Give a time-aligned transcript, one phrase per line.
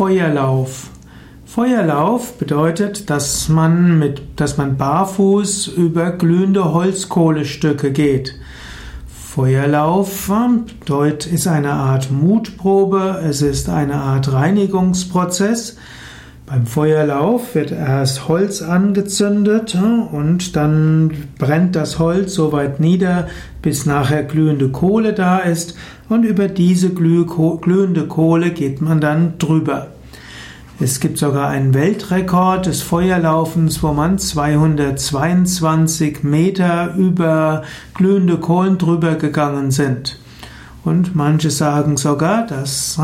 [0.00, 0.88] Feuerlauf.
[1.44, 8.34] Feuerlauf bedeutet, dass man mit, dass man barfuß über glühende Holzkohlestücke geht.
[9.06, 10.32] Feuerlauf
[10.86, 15.76] dort ist eine Art Mutprobe, es ist eine Art Reinigungsprozess.
[16.50, 19.78] Beim Feuerlauf wird erst Holz angezündet
[20.10, 23.28] und dann brennt das Holz so weit nieder,
[23.62, 25.76] bis nachher glühende Kohle da ist
[26.08, 29.92] und über diese glühende Kohle geht man dann drüber.
[30.80, 37.62] Es gibt sogar einen Weltrekord des Feuerlaufens, wo man 222 Meter über
[37.94, 40.18] glühende Kohlen drüber gegangen sind.
[40.82, 42.98] Und manche sagen sogar, dass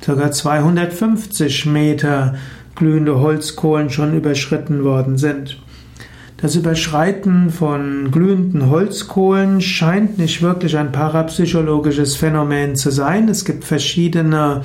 [0.00, 2.36] sogar 250 Meter
[2.78, 5.58] glühende Holzkohlen schon überschritten worden sind.
[6.40, 13.28] Das Überschreiten von glühenden Holzkohlen scheint nicht wirklich ein parapsychologisches Phänomen zu sein.
[13.28, 14.62] Es gibt verschiedene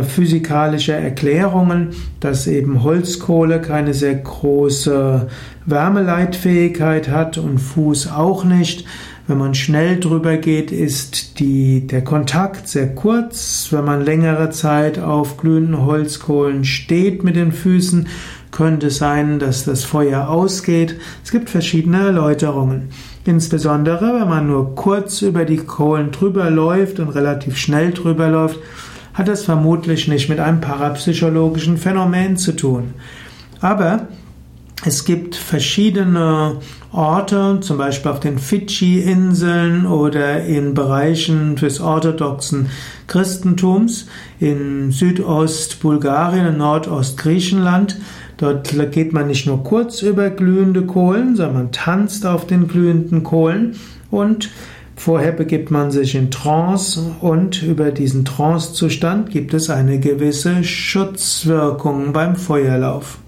[0.00, 5.28] physikalische Erklärungen, dass eben Holzkohle keine sehr große
[5.66, 8.86] Wärmeleitfähigkeit hat und Fuß auch nicht.
[9.28, 13.68] Wenn man schnell drüber geht, ist die, der Kontakt sehr kurz.
[13.70, 18.08] Wenn man längere Zeit auf glühenden Holzkohlen steht mit den Füßen,
[18.50, 20.96] könnte sein, dass das Feuer ausgeht.
[21.24, 22.90] Es gibt verschiedene Erläuterungen.
[23.24, 28.58] Insbesondere, wenn man nur kurz über die Kohlen drüber läuft und relativ schnell drüber läuft,
[29.14, 32.94] hat das vermutlich nicht mit einem parapsychologischen Phänomen zu tun.
[33.60, 34.08] Aber
[34.84, 36.56] es gibt verschiedene
[36.90, 42.66] Orte, zum Beispiel auf den Fidschi-Inseln oder in Bereichen des orthodoxen
[43.06, 44.08] Christentums
[44.40, 47.98] in Südost-Bulgarien und Nordost-Griechenland.
[48.38, 53.22] Dort geht man nicht nur kurz über glühende Kohlen, sondern man tanzt auf den glühenden
[53.22, 53.76] Kohlen
[54.10, 54.50] und
[55.02, 62.12] vorher begibt man sich in Trance und über diesen Trancezustand gibt es eine gewisse Schutzwirkung
[62.12, 63.18] beim Feuerlauf.